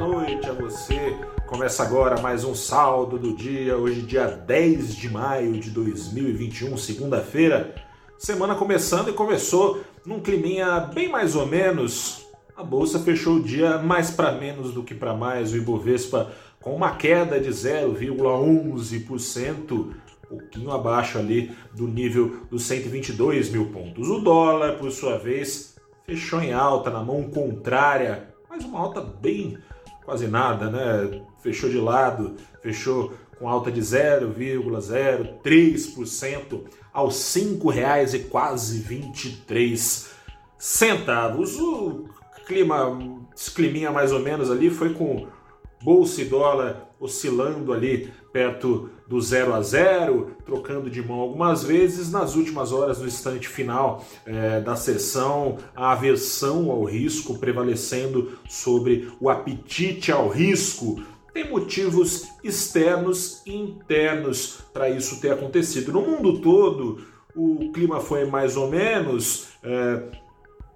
noite 0.00 0.48
a 0.48 0.54
você. 0.54 1.14
Começa 1.46 1.82
agora 1.82 2.18
mais 2.22 2.42
um 2.42 2.54
saldo 2.54 3.18
do 3.18 3.36
dia, 3.36 3.76
hoje 3.76 4.00
dia 4.00 4.28
10 4.28 4.96
de 4.96 5.10
maio 5.10 5.60
de 5.60 5.68
2021, 5.68 6.74
segunda-feira. 6.78 7.74
Semana 8.16 8.54
começando 8.54 9.10
e 9.10 9.12
começou 9.12 9.82
num 10.06 10.18
climinha 10.18 10.80
bem 10.94 11.10
mais 11.10 11.36
ou 11.36 11.44
menos. 11.44 12.26
A 12.56 12.62
bolsa 12.62 12.98
fechou 12.98 13.36
o 13.36 13.42
dia 13.42 13.76
mais 13.76 14.10
para 14.10 14.32
menos 14.32 14.72
do 14.72 14.82
que 14.82 14.94
para 14.94 15.12
mais, 15.12 15.52
o 15.52 15.58
Ibovespa 15.58 16.32
com 16.62 16.74
uma 16.74 16.96
queda 16.96 17.38
de 17.38 17.50
0,11%, 17.50 19.92
pouquinho 20.26 20.70
abaixo 20.70 21.18
ali 21.18 21.54
do 21.74 21.86
nível 21.86 22.46
dos 22.50 22.62
122 22.62 23.50
mil 23.50 23.66
pontos. 23.66 24.08
O 24.08 24.20
dólar, 24.20 24.78
por 24.78 24.90
sua 24.90 25.18
vez, 25.18 25.76
fechou 26.06 26.40
em 26.40 26.54
alta 26.54 26.88
na 26.88 27.04
mão 27.04 27.24
contrária, 27.24 28.30
mas 28.48 28.64
uma 28.64 28.80
alta 28.80 29.02
bem 29.02 29.58
quase 30.10 30.26
nada, 30.26 30.68
né? 30.68 31.22
Fechou 31.38 31.70
de 31.70 31.78
lado, 31.78 32.34
fechou 32.60 33.14
com 33.38 33.48
alta 33.48 33.70
de 33.70 33.80
0,03% 33.80 36.64
aos 36.92 37.36
R$ 37.36 37.42
5,00 37.42 38.14
e 38.14 38.18
quase 38.24 38.80
23 38.80 40.10
centavos. 40.58 41.56
O 41.60 42.06
clima, 42.44 42.98
esse 43.34 43.52
climinha 43.52 43.92
mais 43.92 44.10
ou 44.10 44.18
menos 44.18 44.50
ali 44.50 44.68
foi 44.68 44.94
com 44.94 45.28
bolsa 45.80 46.22
e 46.22 46.24
dólar 46.24 46.89
oscilando 47.00 47.72
ali 47.72 48.12
perto 48.30 48.90
do 49.08 49.20
0 49.20 49.54
a 49.54 49.62
0, 49.62 50.36
trocando 50.44 50.90
de 50.90 51.02
mão 51.02 51.18
algumas 51.18 51.64
vezes. 51.64 52.12
Nas 52.12 52.36
últimas 52.36 52.70
horas, 52.70 52.98
no 52.98 53.06
instante 53.06 53.48
final 53.48 54.04
é, 54.26 54.60
da 54.60 54.76
sessão, 54.76 55.56
a 55.74 55.92
aversão 55.92 56.70
ao 56.70 56.84
risco 56.84 57.38
prevalecendo 57.38 58.38
sobre 58.48 59.10
o 59.18 59.30
apetite 59.30 60.12
ao 60.12 60.28
risco. 60.28 61.02
Tem 61.32 61.48
motivos 61.48 62.28
externos 62.44 63.42
e 63.46 63.56
internos 63.56 64.58
para 64.72 64.90
isso 64.90 65.20
ter 65.20 65.32
acontecido. 65.32 65.92
No 65.92 66.02
mundo 66.02 66.40
todo, 66.40 67.04
o 67.34 67.72
clima 67.72 68.00
foi 68.00 68.26
mais 68.26 68.56
ou 68.56 68.68
menos. 68.68 69.48
É, 69.62 70.02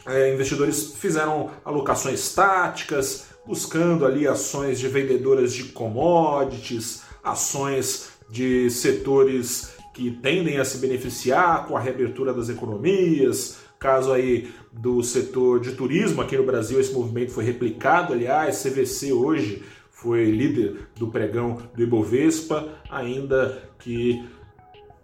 é, 0.07 0.35
investidores 0.35 0.95
fizeram 0.95 1.51
alocações 1.65 2.35
táticas, 2.35 3.34
buscando 3.47 4.07
ali 4.07 4.27
ações 4.27 4.79
de 4.79 4.89
vendedoras 4.89 5.53
de 5.53 5.65
commodities, 5.65 7.03
ações 7.23 8.11
de 8.31 8.71
setores 8.71 9.75
que 9.93 10.11
tendem 10.11 10.59
a 10.59 10.65
se 10.65 10.79
beneficiar 10.79 11.67
com 11.67 11.77
a 11.77 11.81
reabertura 11.81 12.33
das 12.33 12.49
economias. 12.49 13.59
Caso 13.79 14.13
aí 14.13 14.51
do 14.73 15.03
setor 15.03 15.61
de 15.61 15.73
turismo 15.73 16.23
aqui 16.23 16.37
no 16.37 16.45
Brasil, 16.45 16.81
esse 16.81 16.93
movimento 16.93 17.33
foi 17.33 17.45
replicado, 17.45 18.13
aliás, 18.13 18.63
CVC 18.63 19.13
hoje 19.13 19.63
foi 19.91 20.31
líder 20.31 20.89
do 20.97 21.09
pregão 21.09 21.63
do 21.75 21.83
Ibovespa, 21.83 22.69
ainda 22.91 23.71
que 23.79 24.25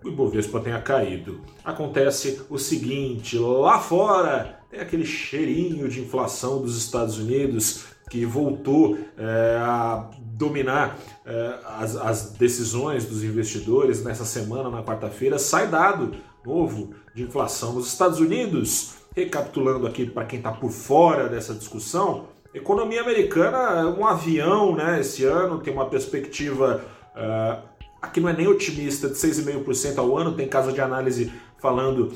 o 0.03 0.09
Ibovespa 0.09 0.61
tenha 0.61 0.81
caído. 0.81 1.41
Acontece 1.65 2.43
o 2.49 2.59
seguinte, 2.59 3.39
lá 3.39 3.79
fora 3.79 4.61
tem 4.71 4.81
aquele 4.81 5.05
cheirinho 5.05 5.89
de 5.89 6.01
inflação 6.01 6.61
dos 6.61 6.77
Estados 6.77 7.19
Unidos 7.19 7.85
que 8.11 8.27
voltou 8.27 8.99
é, 9.17 9.57
a 9.63 10.11
dominar 10.21 10.99
é, 11.25 11.55
as, 11.79 11.97
as, 11.97 12.33
decisões 12.33 13.07
dos 13.07 13.23
investidores 13.23 14.05
nessa 14.05 14.25
semana, 14.25 14.69
na 14.69 14.83
quarta-feira, 14.83 15.39
sai 15.39 15.69
dado 15.69 16.13
novo 16.45 16.91
de 17.15 17.23
inflação 17.23 17.73
nos 17.73 17.87
Estados 17.87 18.19
Unidos. 18.19 18.95
Recapitulando 19.15 19.87
aqui 19.87 20.07
para 20.07 20.25
quem 20.25 20.41
está 20.41 20.51
por 20.51 20.71
fora 20.71 21.29
dessa 21.29 21.55
discussão, 21.55 22.27
economia 22.53 23.01
americana, 23.01 23.89
um 23.89 24.05
avião 24.05 24.75
né, 24.75 25.01
esse 25.01 25.25
ano, 25.25 25.61
tem 25.61 25.73
uma 25.73 25.87
perspectiva. 25.87 26.85
É, 27.15 27.59
aqui 28.03 28.21
não 28.21 28.29
é 28.29 28.33
nem 28.33 28.49
otimista, 28.49 29.09
de 29.09 29.15
6,5% 29.15 29.99
ao 29.99 30.17
ano, 30.19 30.33
tem 30.33 30.49
casa 30.49 30.73
de 30.73 30.81
análise 30.81 31.33
falando 31.59 32.13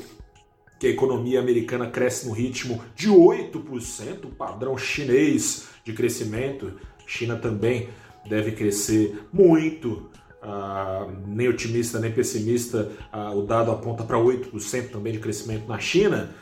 que 0.84 0.88
a 0.88 0.90
economia 0.90 1.40
americana 1.40 1.86
cresce 1.86 2.26
no 2.26 2.32
ritmo 2.34 2.84
de 2.94 3.08
8%, 3.08 4.26
padrão 4.36 4.76
chinês 4.76 5.68
de 5.82 5.94
crescimento. 5.94 6.74
China 7.06 7.36
também 7.36 7.88
deve 8.28 8.52
crescer 8.52 9.26
muito. 9.32 10.10
Ah, 10.42 11.08
nem 11.26 11.48
otimista 11.48 11.98
nem 11.98 12.12
pessimista, 12.12 12.92
ah, 13.10 13.32
o 13.32 13.46
dado 13.46 13.70
aponta 13.70 14.04
para 14.04 14.18
8% 14.18 14.90
também 14.90 15.14
de 15.14 15.20
crescimento 15.20 15.66
na 15.66 15.78
China. 15.78 16.34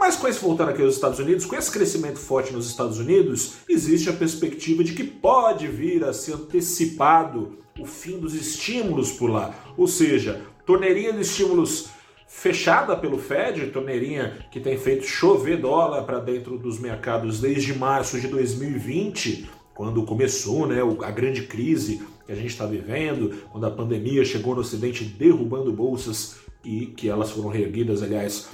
Mas 0.00 0.16
com 0.16 0.26
esse 0.26 0.40
voltando 0.40 0.70
aqui 0.70 0.80
aos 0.80 0.94
Estados 0.94 1.18
Unidos, 1.18 1.44
com 1.44 1.54
esse 1.54 1.70
crescimento 1.70 2.18
forte 2.18 2.50
nos 2.50 2.66
Estados 2.66 2.98
Unidos, 2.98 3.56
existe 3.68 4.08
a 4.08 4.14
perspectiva 4.14 4.82
de 4.82 4.94
que 4.94 5.04
pode 5.04 5.68
vir 5.68 6.02
a 6.02 6.14
ser 6.14 6.32
antecipado 6.32 7.58
o 7.78 7.84
fim 7.84 8.18
dos 8.18 8.32
estímulos 8.32 9.12
por 9.12 9.28
lá. 9.28 9.54
Ou 9.76 9.86
seja, 9.86 10.40
torneirinha 10.64 11.12
de 11.12 11.20
estímulos 11.20 11.90
fechada 12.34 12.96
pelo 12.96 13.18
Fed, 13.18 13.66
torneirinha 13.68 14.38
que 14.50 14.58
tem 14.58 14.76
feito 14.76 15.04
chover 15.04 15.58
dólar 15.58 16.02
para 16.02 16.18
dentro 16.18 16.58
dos 16.58 16.80
mercados 16.80 17.40
desde 17.40 17.78
março 17.78 18.18
de 18.18 18.26
2020, 18.26 19.48
quando 19.74 20.04
começou 20.04 20.66
né, 20.66 20.78
a 21.04 21.10
grande 21.10 21.42
crise 21.42 22.02
que 22.26 22.32
a 22.32 22.34
gente 22.34 22.48
está 22.48 22.66
vivendo, 22.66 23.44
quando 23.52 23.66
a 23.66 23.70
pandemia 23.70 24.24
chegou 24.24 24.54
no 24.54 24.62
Ocidente 24.62 25.04
derrubando 25.04 25.72
bolsas 25.72 26.38
e 26.64 26.86
que 26.86 27.08
elas 27.08 27.30
foram 27.30 27.48
reerguidas, 27.48 28.02
aliás, 28.02 28.48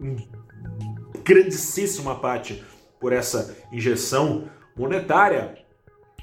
em 0.00 0.16
grandíssima 1.22 2.14
parte 2.14 2.62
por 3.00 3.12
essa 3.12 3.54
injeção 3.72 4.48
monetária 4.76 5.58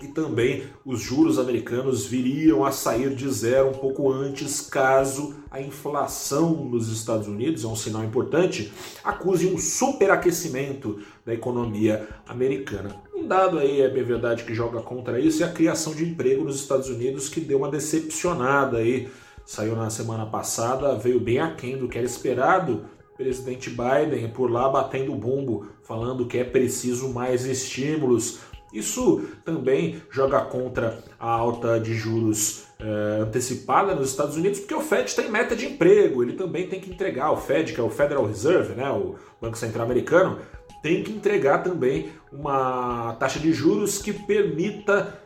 e 0.02 0.08
também 0.08 0.64
os 0.86 1.00
juros 1.02 1.38
americanos 1.38 2.06
viriam 2.06 2.66
a 2.66 2.72
sair 2.72 3.14
de 3.16 3.30
zero 3.30 3.70
um 3.70 3.74
pouco 3.74 4.12
antes, 4.12 4.62
caso 4.62 5.36
a 5.50 5.62
inflação 5.62 6.66
nos 6.66 6.90
Estados 6.92 7.28
Unidos, 7.28 7.64
é 7.64 7.68
um 7.68 7.76
sinal 7.76 8.04
importante, 8.04 8.72
acuse 9.04 9.48
um 9.48 9.58
superaquecimento 9.58 11.00
da 11.26 11.34
economia 11.34 12.08
americana. 12.28 12.96
Um 13.14 13.28
dado 13.28 13.60
aí, 13.60 13.82
é 13.82 13.90
bem 13.90 14.04
verdade, 14.04 14.44
que 14.44 14.54
joga 14.54 14.82
contra 14.82 15.20
isso 15.20 15.44
é 15.44 15.46
a 15.46 15.52
criação 15.52 15.94
de 15.94 16.04
emprego 16.04 16.44
nos 16.44 16.56
Estados 16.56 16.90
Unidos, 16.90 17.30
que 17.30 17.40
deu 17.40 17.60
uma 17.60 17.70
decepcionada 17.70 18.78
aí. 18.78 19.08
Saiu 19.46 19.76
na 19.76 19.90
semana 19.90 20.26
passada, 20.26 20.96
veio 20.96 21.20
bem 21.20 21.40
aquém 21.40 21.78
do 21.78 21.88
que 21.88 21.98
era 21.98 22.08
esperado. 22.08 22.86
Presidente 23.18 23.70
Biden 23.70 24.30
por 24.30 24.50
lá 24.50 24.68
batendo 24.68 25.14
o 25.14 25.16
bumbo, 25.16 25.68
falando 25.84 26.26
que 26.26 26.40
é 26.40 26.44
preciso 26.44 27.10
mais 27.10 27.46
estímulos 27.46 28.40
isso 28.74 29.26
também 29.44 30.02
joga 30.10 30.42
contra 30.42 31.04
a 31.20 31.30
alta 31.30 31.80
de 31.80 31.94
juros 31.94 32.66
é, 32.80 33.22
antecipada 33.22 33.94
nos 33.94 34.10
Estados 34.10 34.36
Unidos, 34.36 34.60
porque 34.60 34.74
o 34.74 34.82
Fed 34.82 35.14
tem 35.16 35.30
meta 35.30 35.56
de 35.56 35.66
emprego, 35.66 36.24
ele 36.24 36.34
também 36.34 36.68
tem 36.68 36.80
que 36.80 36.90
entregar, 36.90 37.32
o 37.32 37.38
Fed, 37.38 37.74
que 37.74 37.80
é 37.80 37.84
o 37.84 37.90
Federal 37.90 38.26
Reserve, 38.26 38.74
né, 38.74 38.90
o 38.90 39.16
Banco 39.40 39.58
Central 39.58 39.86
Americano, 39.86 40.40
tem 40.82 41.04
que 41.04 41.12
entregar 41.12 41.60
também 41.60 42.10
uma 42.32 43.14
taxa 43.20 43.40
de 43.40 43.54
juros 43.54 44.00
que 44.00 44.14
permita 44.14 45.20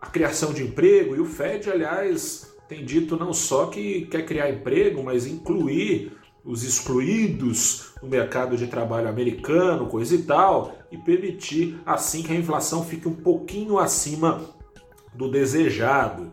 a 0.00 0.06
criação 0.08 0.52
de 0.52 0.62
emprego, 0.62 1.16
e 1.16 1.20
o 1.20 1.24
Fed, 1.24 1.70
aliás, 1.70 2.54
tem 2.68 2.84
dito 2.84 3.16
não 3.16 3.32
só 3.32 3.66
que 3.66 4.06
quer 4.06 4.24
criar 4.24 4.50
emprego, 4.50 5.02
mas 5.02 5.26
incluir 5.26 6.12
os 6.44 6.64
excluídos 6.64 7.92
no 8.02 8.08
mercado 8.08 8.56
de 8.56 8.66
trabalho 8.66 9.08
americano, 9.08 9.86
coisa 9.86 10.14
e 10.14 10.22
tal, 10.22 10.74
e 10.90 10.96
permitir 10.96 11.80
assim 11.84 12.22
que 12.22 12.32
a 12.32 12.36
inflação 12.36 12.84
fique 12.84 13.06
um 13.06 13.14
pouquinho 13.14 13.78
acima 13.78 14.40
do 15.14 15.30
desejado. 15.30 16.32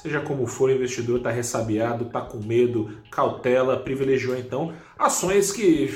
Seja 0.00 0.20
como 0.20 0.46
for, 0.46 0.70
o 0.70 0.72
investidor 0.72 1.18
está 1.18 1.30
ressabiado, 1.30 2.06
está 2.06 2.20
com 2.20 2.38
medo, 2.38 2.96
cautela, 3.10 3.76
privilegiou 3.76 4.36
então 4.36 4.72
ações 4.98 5.52
que 5.52 5.88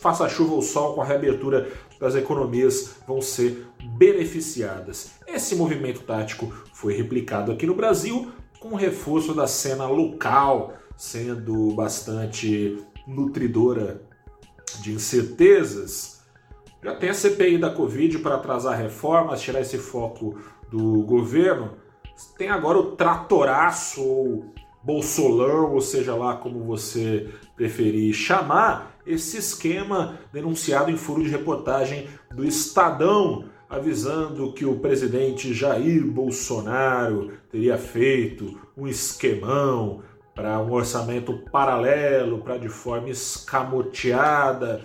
faça 0.00 0.28
chuva 0.28 0.54
ou 0.54 0.62
sol 0.62 0.94
com 0.94 1.02
a 1.02 1.04
reabertura 1.04 1.70
das 1.98 2.14
economias 2.14 2.96
vão 3.06 3.20
ser 3.20 3.66
beneficiadas. 3.98 5.12
Esse 5.26 5.54
movimento 5.54 6.00
tático 6.00 6.52
foi 6.72 6.94
replicado 6.94 7.52
aqui 7.52 7.66
no 7.66 7.74
Brasil 7.74 8.32
com 8.58 8.74
reforço 8.74 9.34
da 9.34 9.46
cena 9.46 9.86
local 9.86 10.74
sendo 11.00 11.72
bastante 11.72 12.76
nutridora 13.06 14.02
de 14.82 14.92
incertezas. 14.92 16.20
Já 16.84 16.94
tem 16.94 17.08
a 17.08 17.14
CPI 17.14 17.56
da 17.56 17.70
Covid 17.70 18.18
para 18.18 18.34
atrasar 18.34 18.78
reformas, 18.78 19.40
tirar 19.40 19.62
esse 19.62 19.78
foco 19.78 20.38
do 20.70 21.02
governo. 21.04 21.72
Tem 22.36 22.50
agora 22.50 22.76
o 22.76 22.96
tratoraço 22.96 24.02
ou 24.02 24.52
bolsolão, 24.84 25.72
ou 25.72 25.80
seja 25.80 26.14
lá 26.14 26.36
como 26.36 26.64
você 26.64 27.30
preferir 27.56 28.12
chamar, 28.12 28.94
esse 29.06 29.38
esquema 29.38 30.18
denunciado 30.30 30.90
em 30.90 30.98
furo 30.98 31.22
de 31.22 31.30
reportagem 31.30 32.08
do 32.30 32.44
Estadão, 32.44 33.46
avisando 33.70 34.52
que 34.52 34.66
o 34.66 34.78
presidente 34.80 35.54
Jair 35.54 36.06
Bolsonaro 36.06 37.32
teria 37.50 37.78
feito 37.78 38.60
um 38.76 38.86
esquemão 38.86 40.02
para 40.40 40.58
um 40.58 40.72
orçamento 40.72 41.34
paralelo, 41.52 42.38
para 42.38 42.56
de 42.56 42.70
forma 42.70 43.10
escamoteada 43.10 44.80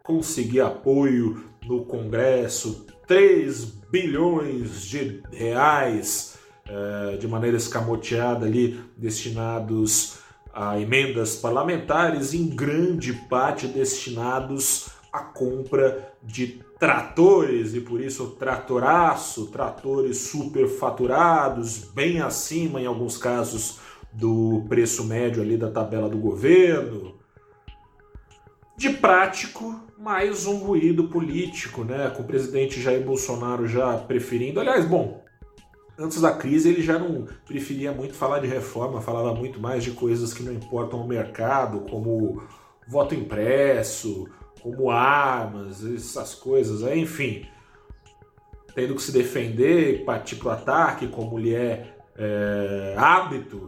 conseguir 0.00 0.60
apoio 0.60 1.44
no 1.66 1.84
Congresso, 1.84 2.86
3 3.08 3.64
bilhões 3.90 4.82
de 4.82 5.20
reais 5.32 6.38
é, 6.68 7.16
de 7.16 7.26
maneira 7.26 7.56
escamoteada 7.56 8.46
ali 8.46 8.80
destinados 8.96 10.18
a 10.54 10.78
emendas 10.78 11.34
parlamentares, 11.34 12.32
em 12.32 12.46
grande 12.46 13.12
parte 13.28 13.66
destinados 13.66 14.88
à 15.12 15.18
compra 15.18 16.12
de 16.22 16.60
tratores 16.78 17.74
e 17.74 17.80
por 17.80 18.00
isso 18.00 18.36
tratoraço, 18.38 19.46
tratores 19.46 20.18
superfaturados, 20.18 21.78
bem 21.92 22.20
acima 22.20 22.80
em 22.80 22.86
alguns 22.86 23.18
casos 23.18 23.80
do 24.12 24.64
preço 24.68 25.04
médio 25.04 25.42
ali 25.42 25.56
da 25.56 25.70
tabela 25.70 26.08
do 26.08 26.18
governo. 26.18 27.14
De 28.76 28.90
prático, 28.90 29.80
mais 29.98 30.46
um 30.46 30.56
ruído 30.58 31.08
político, 31.08 31.84
né? 31.84 32.10
Com 32.10 32.22
o 32.22 32.26
presidente 32.26 32.80
Jair 32.80 33.04
Bolsonaro 33.04 33.66
já 33.66 33.96
preferindo. 33.96 34.58
Aliás, 34.58 34.84
bom, 34.84 35.22
antes 35.98 36.20
da 36.20 36.32
crise 36.32 36.70
ele 36.70 36.82
já 36.82 36.98
não 36.98 37.26
preferia 37.46 37.92
muito 37.92 38.14
falar 38.14 38.40
de 38.40 38.46
reforma, 38.46 39.00
falava 39.00 39.34
muito 39.34 39.60
mais 39.60 39.84
de 39.84 39.92
coisas 39.92 40.34
que 40.34 40.42
não 40.42 40.52
importam 40.52 41.00
ao 41.00 41.06
mercado, 41.06 41.80
como 41.88 42.42
voto 42.88 43.14
impresso, 43.14 44.28
como 44.60 44.90
armas, 44.90 45.84
essas 45.84 46.34
coisas, 46.34 46.82
enfim. 46.96 47.46
Tendo 48.74 48.94
que 48.94 49.02
se 49.02 49.12
defender, 49.12 50.04
partir 50.04 50.36
para 50.36 50.48
o 50.48 50.50
ataque, 50.50 51.06
como 51.06 51.38
lhe 51.38 51.54
é, 51.54 51.94
é 52.16 52.94
hábito, 52.96 53.61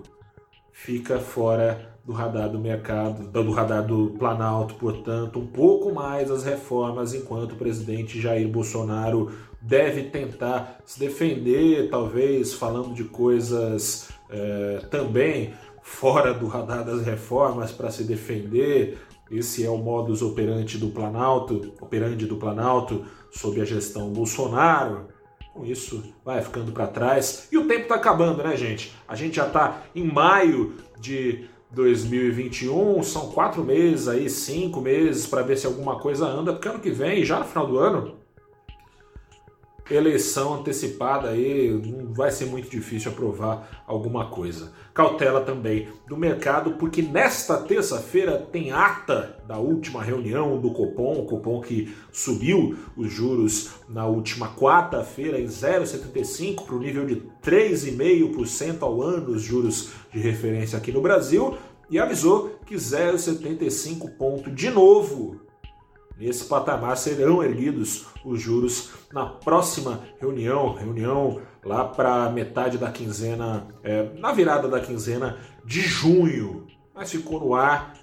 fica 0.84 1.19
fora 1.19 1.96
do 2.04 2.12
radar 2.12 2.50
do 2.50 2.58
mercado, 2.58 3.26
do 3.26 3.50
radar 3.52 3.82
do 3.86 4.10
Planalto, 4.19 4.75
portanto, 4.75 5.38
um 5.38 5.46
pouco 5.46 5.94
mais 5.94 6.31
as 6.31 6.44
reformas, 6.44 7.14
enquanto 7.14 7.52
o 7.52 7.56
presidente 7.56 8.20
Jair 8.20 8.46
Bolsonaro 8.46 9.32
deve 9.62 10.02
tentar 10.10 10.81
se 10.84 11.00
defender, 11.00 11.88
talvez 11.88 12.52
falando 12.52 12.92
de 12.92 13.04
coisas 13.04 14.10
é, 14.28 14.82
também 14.90 15.54
fora 15.81 16.34
do 16.34 16.46
radar 16.46 16.84
das 16.84 17.02
reformas 17.02 17.72
para 17.72 17.90
se 17.90 18.04
defender. 18.04 18.98
Esse 19.31 19.64
é 19.64 19.70
o 19.70 19.78
modus 19.78 20.20
operandi 20.20 20.76
do 20.76 20.88
Planalto, 20.88 21.72
operandi 21.81 22.26
do 22.26 22.36
Planalto 22.36 23.06
sob 23.32 23.58
a 23.58 23.64
gestão 23.64 24.12
Bolsonaro. 24.12 25.13
Com 25.54 25.64
isso, 25.64 26.12
vai 26.24 26.42
ficando 26.42 26.72
para 26.72 26.88
trás. 26.88 27.46
E 27.52 27.56
o 27.56 27.68
tempo 27.68 27.82
está 27.82 27.94
acabando, 27.94 28.42
né, 28.42 28.56
gente? 28.56 28.92
A 29.06 29.14
gente 29.14 29.36
já 29.36 29.46
está 29.46 29.84
em 29.94 30.02
maio 30.02 30.74
de 30.98 31.48
2021, 31.70 33.00
são 33.04 33.30
quatro 33.30 33.62
meses 33.62 34.08
aí, 34.08 34.28
cinco 34.28 34.80
meses 34.80 35.28
para 35.28 35.42
ver 35.42 35.56
se 35.56 35.64
alguma 35.64 36.00
coisa 36.00 36.26
anda, 36.26 36.52
porque 36.52 36.66
ano 36.66 36.80
que 36.80 36.90
vem, 36.90 37.24
já 37.24 37.38
no 37.38 37.44
final 37.44 37.68
do 37.68 37.78
ano, 37.78 38.16
eleição 39.90 40.54
antecipada 40.54 41.28
aí, 41.28 41.70
não 41.70 42.12
vai 42.12 42.31
ser 42.31 42.46
muito 42.46 42.70
difícil 42.70 43.10
aprovar 43.10 43.84
alguma 43.86 44.31
coisa. 44.31 44.72
Cautela 44.94 45.40
também 45.40 45.88
do 46.06 46.16
mercado, 46.16 46.72
porque 46.72 47.02
nesta 47.02 47.58
terça-feira 47.58 48.38
tem 48.38 48.70
ata 48.70 49.36
da 49.46 49.58
última 49.58 50.02
reunião 50.02 50.58
do 50.60 50.70
Copom, 50.72 51.20
o 51.20 51.26
Copom 51.26 51.60
que 51.60 51.94
subiu 52.12 52.76
os 52.96 53.12
juros 53.12 53.70
na 53.88 54.06
última 54.06 54.54
quarta-feira 54.54 55.40
em 55.40 55.46
0,75 55.46 56.64
para 56.64 56.76
o 56.76 56.81
nível 56.81 57.04
de 57.04 57.22
3,5% 57.42 58.82
ao 58.82 59.02
ano, 59.02 59.32
os 59.32 59.42
juros 59.42 59.90
de 60.12 60.19
referência 60.20 60.78
aqui 60.78 60.92
no 60.92 61.02
Brasil, 61.02 61.58
e 61.90 61.98
avisou 61.98 62.58
que 62.64 62.75
0,75 62.75 64.16
ponto 64.16 64.50
de 64.50 64.70
novo 64.70 65.44
Nesse 66.19 66.44
patamar 66.44 66.96
serão 66.96 67.43
erguidos 67.43 68.06
os 68.25 68.40
juros 68.40 68.90
na 69.12 69.26
próxima 69.26 70.00
reunião, 70.20 70.72
reunião 70.75 71.40
lá 71.64 71.84
para 71.84 72.31
metade 72.31 72.78
da 72.78 72.90
quinzena, 72.90 73.66
é, 73.82 74.11
na 74.19 74.32
virada 74.32 74.69
da 74.69 74.81
quinzena 74.81 75.38
de 75.64 75.81
junho. 75.81 76.66
Mas 76.94 77.11
ficou 77.11 77.40
no 77.40 77.55
ar 77.55 77.94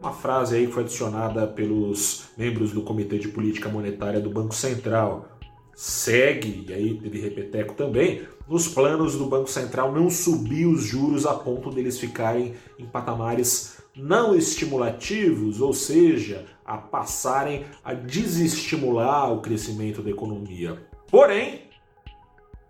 uma 0.00 0.12
frase 0.12 0.56
aí 0.56 0.66
que 0.66 0.72
foi 0.72 0.84
adicionada 0.84 1.46
pelos 1.46 2.30
membros 2.36 2.72
do 2.72 2.80
Comitê 2.80 3.18
de 3.18 3.28
Política 3.28 3.68
Monetária 3.68 4.20
do 4.20 4.30
Banco 4.30 4.54
Central. 4.54 5.28
Segue, 5.74 6.64
e 6.68 6.72
aí 6.72 6.98
teve 6.98 7.20
repeteco 7.20 7.74
também, 7.74 8.22
nos 8.48 8.68
planos 8.68 9.16
do 9.16 9.26
Banco 9.26 9.48
Central 9.48 9.92
não 9.92 10.10
subir 10.10 10.66
os 10.66 10.82
juros 10.82 11.26
a 11.26 11.34
ponto 11.34 11.70
deles 11.70 11.98
ficarem 11.98 12.54
em 12.78 12.86
patamares 12.86 13.80
não 13.94 14.34
estimulativos, 14.34 15.60
ou 15.60 15.72
seja, 15.72 16.46
a 16.70 16.78
passarem 16.78 17.64
a 17.82 17.92
desestimular 17.92 19.32
o 19.32 19.40
crescimento 19.40 20.00
da 20.02 20.10
economia. 20.10 20.80
Porém, 21.10 21.62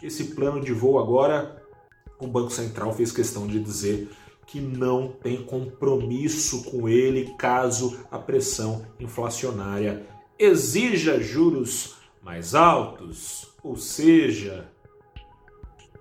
esse 0.02 0.34
plano 0.34 0.58
de 0.58 0.72
voo 0.72 0.98
agora, 0.98 1.62
o 2.18 2.26
Banco 2.26 2.50
Central 2.50 2.94
fez 2.94 3.12
questão 3.12 3.46
de 3.46 3.60
dizer 3.60 4.08
que 4.46 4.58
não 4.58 5.08
tem 5.08 5.44
compromisso 5.44 6.64
com 6.70 6.88
ele 6.88 7.34
caso 7.36 8.00
a 8.10 8.18
pressão 8.18 8.86
inflacionária 8.98 10.06
exija 10.38 11.20
juros 11.20 11.96
mais 12.22 12.54
altos, 12.54 13.52
ou 13.62 13.76
seja, 13.76 14.66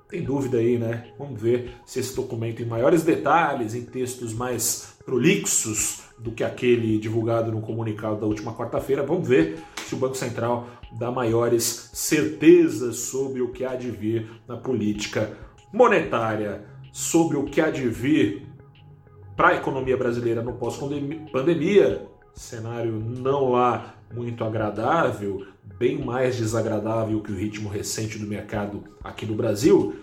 tem 0.08 0.24
dúvida 0.24 0.60
aí, 0.60 0.78
né? 0.78 1.12
Vamos 1.20 1.42
ver 1.42 1.74
se 1.86 2.00
esse 2.00 2.16
documento, 2.16 2.62
em 2.62 2.66
maiores 2.66 3.04
detalhes, 3.04 3.76
em 3.76 3.84
textos 3.84 4.34
mais 4.34 4.94
prolixos 5.04 5.99
do 6.20 6.32
que 6.32 6.44
aquele 6.44 7.00
divulgado 7.00 7.52
no 7.52 7.62
comunicado 7.62 8.20
da 8.20 8.26
última 8.26 8.54
quarta-feira, 8.54 9.04
vamos 9.04 9.28
ver 9.28 9.58
se 9.86 9.96
o 9.96 9.98
Banco 9.98 10.16
Central 10.16 10.68
dá 10.98 11.12
maiores 11.12 11.92
certezas 11.94 12.98
sobre 12.98 13.42
o 13.42 13.52
que 13.52 13.64
há 13.64 13.76
de 13.76 13.90
vir 13.90 14.30
na 14.48 14.58
política 14.58 15.38
monetária, 15.74 16.66
sobre 16.92 17.38
o 17.38 17.46
que 17.46 17.62
há 17.62 17.70
de 17.70 17.88
vir 17.88 18.48
para 19.36 19.50
a 19.50 19.56
economia 19.56 19.96
brasileira 19.96 20.42
no 20.42 20.54
pós-pandemia. 20.54 22.08
Cenário 22.34 22.94
não 22.94 23.52
lá 23.52 23.96
muito 24.14 24.44
agradável, 24.44 25.46
bem 25.78 25.98
mais 25.98 26.38
desagradável 26.38 27.22
que 27.22 27.32
o 27.32 27.36
ritmo 27.36 27.70
recente 27.70 28.18
do 28.18 28.28
mercado 28.28 28.84
aqui 29.04 29.26
no 29.26 29.36
Brasil. 29.36 29.96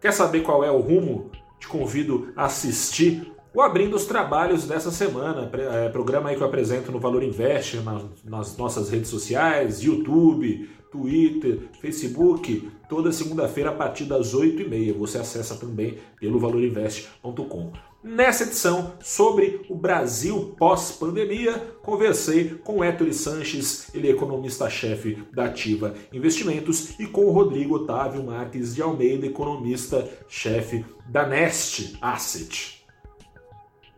Quer 0.00 0.12
saber 0.12 0.40
qual 0.40 0.64
é 0.64 0.70
o 0.70 0.80
rumo? 0.80 1.30
Te 1.58 1.68
convido 1.68 2.32
a 2.34 2.46
assistir 2.46 3.31
o 3.54 3.60
Abrindo 3.60 3.96
os 3.96 4.06
Trabalhos 4.06 4.64
dessa 4.64 4.90
semana, 4.90 5.50
é, 5.52 5.88
programa 5.88 6.30
aí 6.30 6.36
que 6.36 6.42
eu 6.42 6.46
apresento 6.46 6.90
no 6.90 6.98
Valor 6.98 7.22
Invest, 7.22 7.80
nas 8.24 8.56
nossas 8.56 8.88
redes 8.88 9.10
sociais, 9.10 9.80
YouTube, 9.80 10.70
Twitter, 10.90 11.58
Facebook, 11.80 12.70
toda 12.88 13.12
segunda-feira 13.12 13.70
a 13.70 13.74
partir 13.74 14.04
das 14.04 14.34
8h30. 14.34 14.96
Você 14.98 15.18
acessa 15.18 15.56
também 15.56 15.98
pelo 16.20 16.38
valorinvest.com. 16.38 17.72
Nessa 18.02 18.42
edição 18.42 18.94
sobre 19.00 19.64
o 19.68 19.76
Brasil 19.76 20.54
pós-pandemia, 20.58 21.52
conversei 21.82 22.56
com 22.64 22.82
Héctor 22.82 23.12
Sanches, 23.12 23.94
ele 23.94 24.08
é 24.08 24.10
economista-chefe 24.10 25.22
da 25.32 25.44
Ativa 25.44 25.94
Investimentos, 26.12 26.98
e 26.98 27.06
com 27.06 27.26
o 27.26 27.30
Rodrigo 27.30 27.76
Otávio 27.76 28.24
Marques 28.24 28.74
de 28.74 28.82
Almeida, 28.82 29.26
economista-chefe 29.26 30.84
da 31.08 31.26
Nest 31.26 31.96
Asset. 32.02 32.81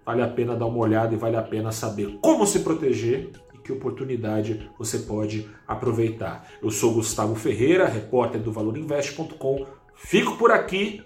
Vale 0.05 0.23
a 0.23 0.29
pena 0.29 0.55
dar 0.55 0.67
uma 0.67 0.79
olhada 0.79 1.15
e 1.15 1.17
vale 1.17 1.37
a 1.37 1.43
pena 1.43 1.73
saber 1.73 2.19
como 2.21 2.47
se 2.47 2.61
proteger 2.61 3.31
e 3.55 3.59
que 3.59 3.73
oportunidade 3.73 4.71
você 4.79 4.99
pode 4.99 5.49
aproveitar. 5.67 6.49
Eu 6.63 6.71
sou 6.71 6.95
Gustavo 6.95 7.35
Ferreira, 7.35 7.87
repórter 7.87 8.41
do 8.41 8.53
valorinvest.com. 8.53 9.67
Fico 9.95 10.37
por 10.37 10.51
aqui 10.51 11.03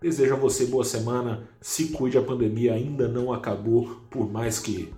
Desejo 0.00 0.34
a 0.34 0.36
você 0.36 0.66
boa 0.66 0.84
semana. 0.84 1.48
Se 1.60 1.88
cuide, 1.88 2.16
a 2.16 2.22
pandemia 2.22 2.72
ainda 2.72 3.08
não 3.08 3.32
acabou, 3.32 4.00
por 4.08 4.30
mais 4.30 4.60
que 4.60 4.94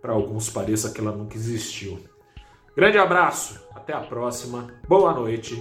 para 0.00 0.12
alguns 0.12 0.48
pareça 0.48 0.92
que 0.92 1.00
ela 1.00 1.10
nunca 1.10 1.36
existiu. 1.36 1.98
Grande 2.76 2.98
abraço, 2.98 3.60
até 3.74 3.92
a 3.92 4.00
próxima, 4.00 4.68
boa 4.86 5.12
noite 5.12 5.60